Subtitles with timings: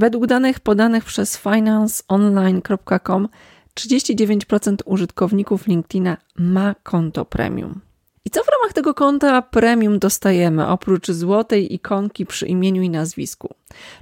[0.00, 3.28] Według danych podanych przez financeonline.com
[3.74, 7.80] 39% użytkowników LinkedIna ma konto premium.
[8.24, 13.54] I co w ramach tego konta premium dostajemy oprócz złotej ikonki przy imieniu i nazwisku?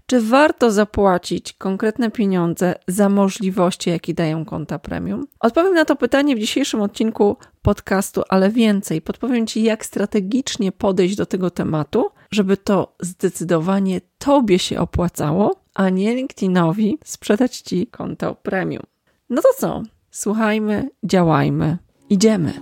[0.07, 5.27] Czy warto zapłacić konkretne pieniądze za możliwości, jakie dają konta premium?
[5.41, 9.03] Odpowiem na to pytanie w dzisiejszym odcinku podcastu, ale więcej.
[9.03, 15.89] Podpowiem Ci, jak strategicznie podejść do tego tematu, żeby to zdecydowanie Tobie się opłacało, a
[15.89, 18.83] nie LinkedInowi sprzedać Ci konto premium.
[19.31, 19.83] No to co?
[20.11, 21.79] Słuchajmy, działajmy,
[22.11, 22.53] idziemy.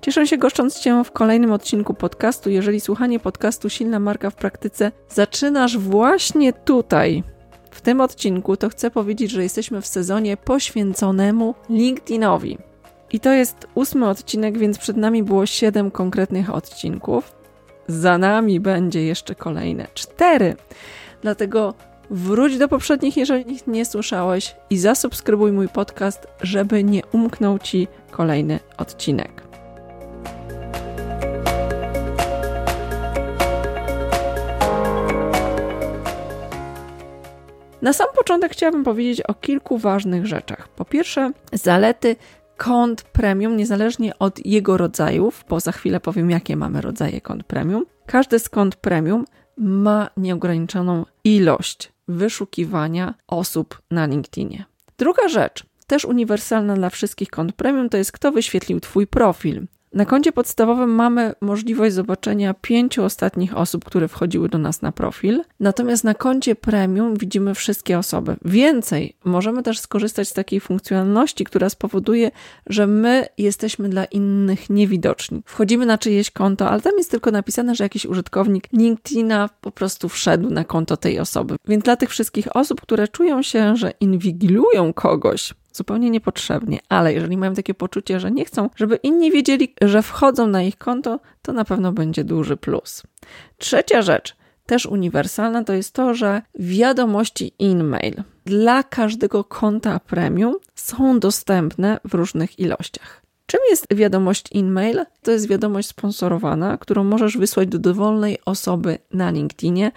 [0.00, 2.50] Cieszę się goszcząc Cię w kolejnym odcinku podcastu.
[2.50, 7.22] Jeżeli słuchanie podcastu Silna Marka w Praktyce zaczynasz właśnie tutaj,
[7.70, 12.58] w tym odcinku, to chcę powiedzieć, że jesteśmy w sezonie poświęconemu LinkedInowi.
[13.14, 17.32] I to jest ósmy odcinek, więc przed nami było siedem konkretnych odcinków.
[17.88, 20.56] Za nami będzie jeszcze kolejne cztery.
[21.22, 21.74] Dlatego
[22.10, 27.88] wróć do poprzednich, jeżeli ich nie słyszałeś, i zasubskrybuj mój podcast, żeby nie umknął ci
[28.10, 29.42] kolejny odcinek.
[37.82, 40.68] Na sam początek chciałabym powiedzieć o kilku ważnych rzeczach.
[40.68, 42.16] Po pierwsze, zalety
[42.56, 47.86] kont premium, niezależnie od jego rodzajów, bo za chwilę powiem, jakie mamy rodzaje kont premium.
[48.06, 49.24] Każdy z kont premium
[49.56, 54.64] ma nieograniczoną ilość wyszukiwania osób na LinkedInie.
[54.98, 59.66] Druga rzecz, też uniwersalna dla wszystkich kont premium, to jest kto wyświetlił Twój profil.
[59.94, 65.42] Na koncie podstawowym mamy możliwość zobaczenia pięciu ostatnich osób, które wchodziły do nas na profil.
[65.60, 68.36] Natomiast na koncie premium widzimy wszystkie osoby.
[68.44, 72.30] Więcej, możemy też skorzystać z takiej funkcjonalności, która spowoduje,
[72.66, 75.42] że my jesteśmy dla innych niewidoczni.
[75.46, 80.08] Wchodzimy na czyjeś konto, ale tam jest tylko napisane, że jakiś użytkownik LinkedIna po prostu
[80.08, 81.56] wszedł na konto tej osoby.
[81.68, 87.36] Więc dla tych wszystkich osób, które czują się, że inwigilują kogoś, zupełnie niepotrzebnie, ale jeżeli
[87.36, 91.52] mają takie poczucie, że nie chcą, żeby inni wiedzieli, że wchodzą na ich konto, to
[91.52, 93.02] na pewno będzie duży plus.
[93.58, 94.36] Trzecia rzecz,
[94.66, 102.14] też uniwersalna, to jest to, że wiadomości e-mail dla każdego konta premium są dostępne w
[102.14, 103.22] różnych ilościach.
[103.46, 105.04] Czym jest wiadomość e-mail?
[105.22, 109.92] To jest wiadomość sponsorowana, którą możesz wysłać do dowolnej osoby na LinkedInie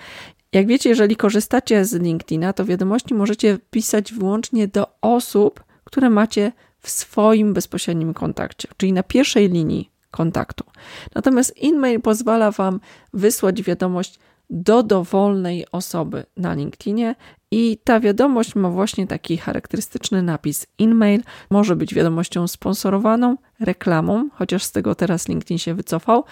[0.54, 6.52] jak wiecie, jeżeli korzystacie z LinkedIna, to wiadomości możecie pisać wyłącznie do osób, które macie
[6.80, 10.64] w swoim bezpośrednim kontakcie, czyli na pierwszej linii kontaktu.
[11.16, 12.80] Natomiast e-mail pozwala Wam
[13.14, 17.16] wysłać wiadomość do dowolnej osoby na LinkedInie
[17.52, 21.24] i ta wiadomość ma właśnie taki charakterystyczny napis e-mail.
[21.50, 26.24] Może być wiadomością sponsorowaną, reklamą, chociaż z tego teraz LinkedIn się wycofał,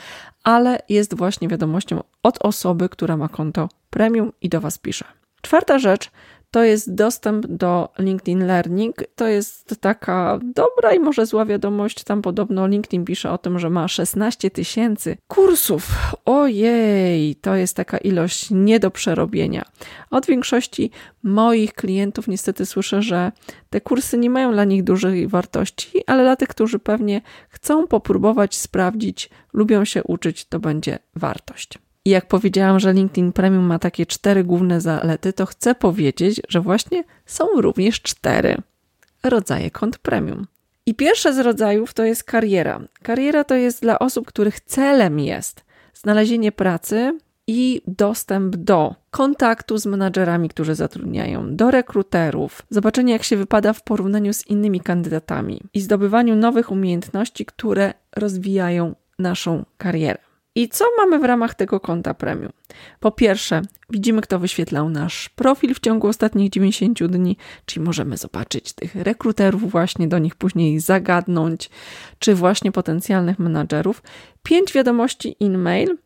[0.44, 5.06] ale jest właśnie wiadomością od osoby, która ma konto premium i do Was pisze.
[5.42, 6.12] Czwarta rzecz
[6.56, 8.96] to jest dostęp do LinkedIn Learning.
[9.16, 12.04] To jest taka dobra i może zła wiadomość.
[12.04, 15.92] Tam podobno LinkedIn pisze o tym, że ma 16 tysięcy kursów.
[16.26, 19.66] Ojej, to jest taka ilość nie do przerobienia.
[20.12, 20.92] Od większości
[21.24, 23.32] moich klientów niestety słyszę, że
[23.70, 28.56] te kursy nie mają dla nich dużej wartości, ale dla tych, którzy pewnie chcą popróbować,
[28.56, 31.84] sprawdzić, lubią się uczyć, to będzie wartość.
[32.06, 36.62] I jak powiedziałam, że LinkedIn Premium ma takie cztery główne zalety, to chcę powiedzieć, że
[36.62, 38.58] właśnie są również cztery
[39.24, 40.48] rodzaje kont premium.
[40.86, 42.82] I pierwsze z rodzajów to jest kariera.
[43.04, 47.18] Kariera to jest dla osób, których celem jest znalezienie pracy
[47.48, 53.84] i dostęp do kontaktu z menadżerami, którzy zatrudniają, do rekruterów, zobaczenie, jak się wypada w
[53.84, 60.25] porównaniu z innymi kandydatami i zdobywaniu nowych umiejętności, które rozwijają naszą karierę.
[60.56, 62.52] I co mamy w ramach tego konta premium?
[63.00, 68.74] Po pierwsze, widzimy, kto wyświetlał nasz profil w ciągu ostatnich 90 dni, czyli możemy zobaczyć
[68.74, 71.70] tych rekruterów, właśnie do nich później zagadnąć,
[72.20, 74.04] czy właśnie potencjalnych menadżerów.
[74.44, 75.98] Pięć wiadomości in-mail,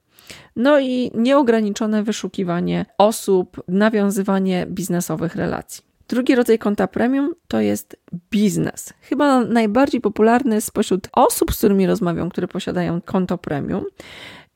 [0.56, 5.90] no i nieograniczone wyszukiwanie osób, nawiązywanie biznesowych relacji.
[6.10, 7.96] Drugi rodzaj konta premium to jest
[8.32, 8.94] biznes.
[9.02, 13.86] Chyba najbardziej popularny spośród osób, z którymi rozmawiam, które posiadają konto premium.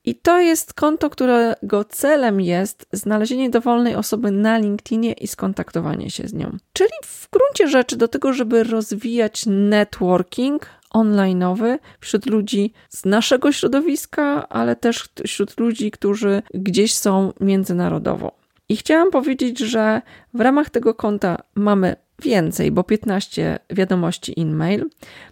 [0.06, 6.28] I to jest konto, którego celem jest znalezienie dowolnej osoby na LinkedInie i skontaktowanie się
[6.28, 6.58] z nią.
[6.74, 14.50] Czyli w gruncie rzeczy do tego, żeby rozwijać networking onlineowy wśród ludzi z naszego środowiska,
[14.50, 18.32] ale też wśród ludzi, którzy gdzieś są międzynarodowo.
[18.70, 20.02] I chciałam powiedzieć, że
[20.34, 24.86] w ramach tego konta mamy więcej, bo 15 wiadomości in-mail,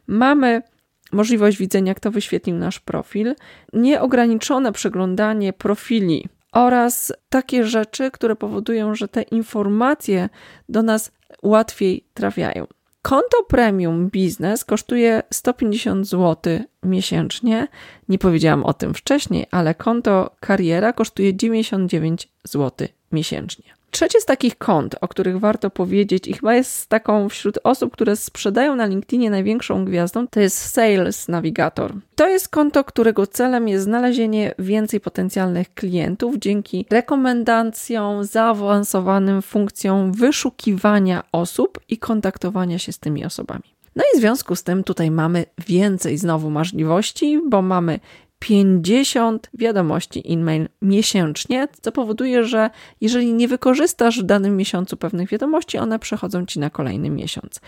[0.07, 0.61] mamy
[1.11, 3.35] możliwość widzenia, kto wyświetlił nasz profil,
[3.73, 10.29] nieograniczone przeglądanie profili oraz takie rzeczy, które powodują, że te informacje
[10.69, 11.11] do nas
[11.43, 12.67] łatwiej trafiają.
[13.01, 17.67] Konto premium biznes kosztuje 150 zł miesięcznie.
[18.09, 23.80] Nie powiedziałam o tym wcześniej, ale konto kariera kosztuje 99 zł miesięcznie.
[23.91, 28.15] Trzecie z takich kont, o których warto powiedzieć, i chyba jest taką wśród osób, które
[28.15, 31.93] sprzedają na LinkedInie największą gwiazdą, to jest Sales Navigator.
[32.15, 41.23] To jest konto, którego celem jest znalezienie więcej potencjalnych klientów dzięki rekomendacjom, zaawansowanym funkcjom wyszukiwania
[41.31, 43.63] osób i kontaktowania się z tymi osobami.
[43.95, 47.99] No i w związku z tym tutaj mamy więcej znowu możliwości, bo mamy
[48.41, 52.69] 50 wiadomości e-mail miesięcznie, co powoduje, że
[53.01, 57.61] jeżeli nie wykorzystasz w danym miesiącu pewnych wiadomości, one przechodzą ci na kolejny miesiąc.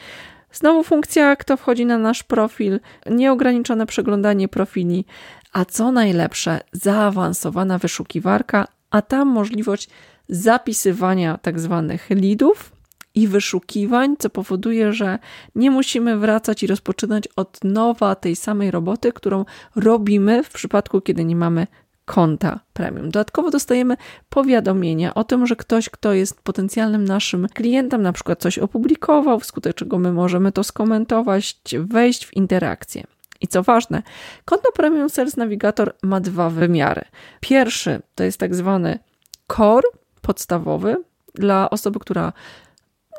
[0.51, 2.79] Znowu funkcja, kto wchodzi na nasz profil,
[3.09, 5.05] nieograniczone przeglądanie profili,
[5.51, 9.89] a co najlepsze, zaawansowana wyszukiwarka, a tam możliwość
[10.29, 12.71] zapisywania tak zwanych leadów,
[13.15, 15.19] i wyszukiwań, co powoduje, że
[15.55, 19.45] nie musimy wracać i rozpoczynać od nowa tej samej roboty, którą
[19.75, 21.67] robimy w przypadku, kiedy nie mamy
[22.05, 23.05] konta premium.
[23.05, 23.97] Dodatkowo dostajemy
[24.29, 29.75] powiadomienia o tym, że ktoś, kto jest potencjalnym naszym klientem, na przykład coś opublikował, wskutek
[29.75, 33.03] czego my możemy to skomentować, wejść w interakcję.
[33.41, 34.03] I co ważne,
[34.45, 37.01] konto Premium Sales Navigator ma dwa wymiary.
[37.39, 38.99] Pierwszy to jest tak zwany
[39.47, 39.87] core
[40.21, 41.03] podstawowy
[41.35, 42.33] dla osoby, która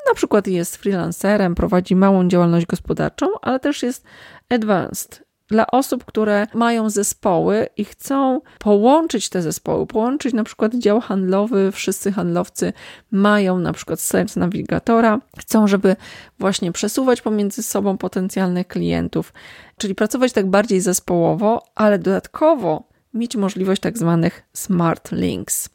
[0.08, 4.04] na przykład jest freelancerem, prowadzi małą działalność gospodarczą, ale też jest
[4.48, 5.24] advanced.
[5.48, 11.72] Dla osób, które mają zespoły i chcą połączyć te zespoły, połączyć na przykład dział handlowy,
[11.72, 12.72] wszyscy handlowcy
[13.10, 15.96] mają na przykład Sales Navigatora, chcą, żeby
[16.38, 19.32] właśnie przesuwać pomiędzy sobą potencjalnych klientów,
[19.78, 25.69] czyli pracować tak bardziej zespołowo, ale dodatkowo mieć możliwość tak zwanych smart links.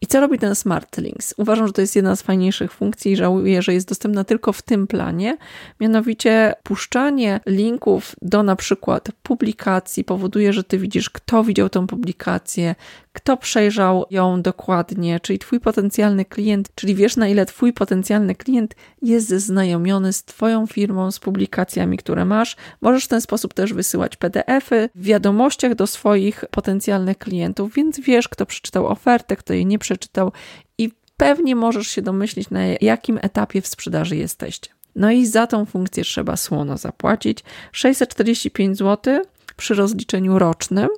[0.00, 1.34] I co robi ten smart links?
[1.36, 4.62] Uważam, że to jest jedna z fajniejszych funkcji i żałuję, że jest dostępna tylko w
[4.62, 5.36] tym planie.
[5.80, 12.74] Mianowicie puszczanie linków do na przykład publikacji powoduje, że ty widzisz, kto widział tą publikację,
[13.12, 18.74] kto przejrzał ją dokładnie, czyli twój potencjalny klient, czyli wiesz na ile twój potencjalny klient
[19.02, 22.56] jest zaznajomiony z twoją firmą, z publikacjami, które masz.
[22.80, 28.28] Możesz w ten sposób też wysyłać PDFy w wiadomościach do swoich potencjalnych klientów, więc wiesz,
[28.28, 30.32] kto przeczytał ofertę, kto jej nie przeczytał
[30.78, 34.70] i pewnie możesz się domyślić, na jakim etapie w sprzedaży jesteście.
[34.96, 39.22] No i za tą funkcję trzeba słono zapłacić 645 zł
[39.56, 40.88] przy rozliczeniu rocznym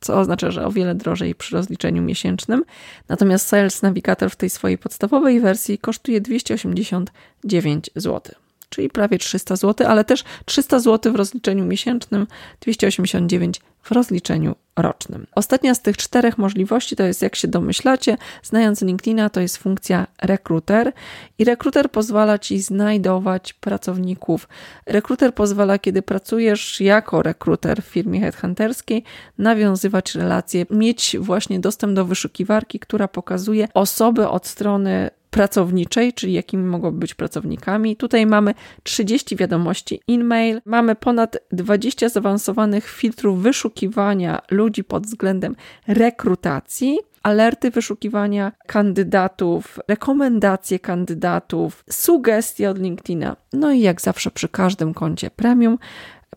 [0.00, 2.64] co oznacza, że o wiele drożej przy rozliczeniu miesięcznym.
[3.08, 8.34] Natomiast Sales Navigator w tej swojej podstawowej wersji kosztuje 289 zł
[8.70, 12.26] czyli prawie 300 zł, ale też 300 zł w rozliczeniu miesięcznym,
[12.60, 15.26] 289 w rozliczeniu rocznym.
[15.34, 20.06] Ostatnia z tych czterech możliwości to jest, jak się domyślacie, znając LinkedIna, to jest funkcja
[20.22, 20.92] rekruter
[21.38, 24.48] i rekruter pozwala ci znajdować pracowników.
[24.86, 29.04] Rekruter pozwala, kiedy pracujesz jako rekruter w firmie headhunterskiej,
[29.38, 36.64] nawiązywać relacje, mieć właśnie dostęp do wyszukiwarki, która pokazuje osoby od strony pracowniczej, czyli jakimi
[36.64, 37.96] mogą być pracownikami.
[37.96, 45.56] Tutaj mamy 30 wiadomości e-mail, mamy ponad 20 zaawansowanych filtrów wyszukiwania ludzi pod względem
[45.86, 53.36] rekrutacji, alerty wyszukiwania kandydatów, rekomendacje kandydatów, sugestie od LinkedIna.
[53.52, 55.78] No i jak zawsze przy każdym koncie premium,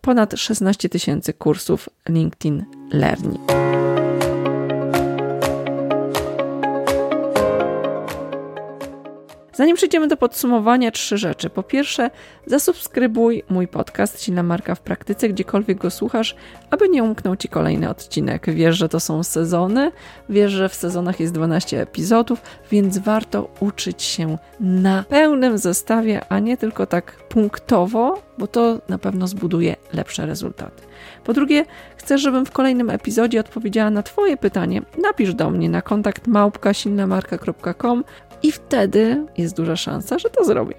[0.01, 3.82] ponad 16 tysięcy kursów LinkedIn Learning.
[9.53, 11.49] Zanim przejdziemy do podsumowania, trzy rzeczy.
[11.49, 12.09] Po pierwsze,
[12.45, 16.35] zasubskrybuj mój podcast Silna Marka w Praktyce, gdziekolwiek go słuchasz,
[16.69, 18.45] aby nie umknął Ci kolejny odcinek.
[18.53, 19.91] Wiesz, że to są sezony,
[20.29, 22.41] wiesz, że w sezonach jest 12 epizodów,
[22.71, 28.97] więc warto uczyć się na pełnym zestawie, a nie tylko tak punktowo, bo to na
[28.97, 30.83] pewno zbuduje lepsze rezultaty.
[31.23, 31.65] Po drugie,
[31.97, 34.81] chcesz, żebym w kolejnym epizodzie odpowiedziała na Twoje pytanie?
[35.01, 38.03] Napisz do mnie na kontakt małpka.silnamarka.com
[38.43, 40.75] i wtedy jest duża szansa, że to zrobię.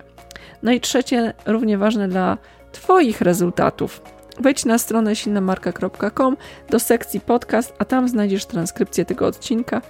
[0.63, 2.39] No i trzecie, równie ważne dla
[2.73, 4.03] Twoich rezultatów.
[4.41, 6.37] Wejdź na stronę silnamarka.com
[6.71, 9.83] do sekcji podcast, a tam znajdziesz transkrypcję tego odcinka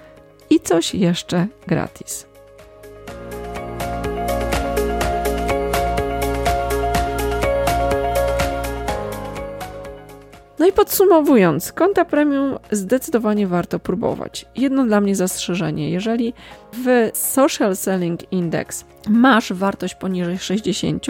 [0.50, 2.34] i coś jeszcze gratis.
[10.75, 14.47] Podsumowując, konta premium zdecydowanie warto próbować.
[14.57, 16.35] Jedno dla mnie zastrzeżenie: jeżeli
[16.73, 21.07] w Social Selling Index masz wartość poniżej 60,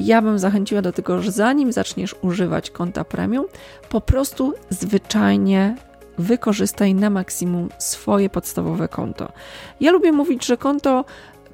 [0.00, 3.46] ja bym zachęciła do tego, że zanim zaczniesz używać konta premium,
[3.88, 5.76] po prostu zwyczajnie
[6.18, 9.32] wykorzystaj na maksimum swoje podstawowe konto.
[9.80, 11.04] Ja lubię mówić, że konto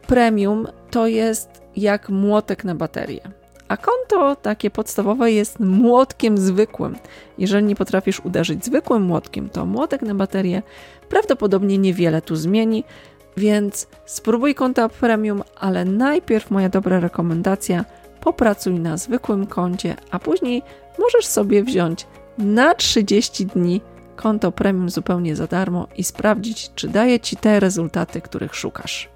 [0.07, 3.21] premium to jest jak młotek na baterię.
[3.69, 6.97] A konto takie podstawowe jest młotkiem zwykłym.
[7.39, 10.63] Jeżeli nie potrafisz uderzyć zwykłym młotkiem, to młotek na baterię
[11.09, 12.85] prawdopodobnie niewiele tu zmieni,
[13.37, 17.85] więc spróbuj konta premium, ale najpierw moja dobra rekomendacja:
[18.21, 20.63] popracuj na zwykłym koncie, a później
[20.99, 22.07] możesz sobie wziąć
[22.39, 23.81] na 30 dni
[24.17, 29.09] konto premium zupełnie za darmo i sprawdzić, czy daje ci te rezultaty, których szukasz.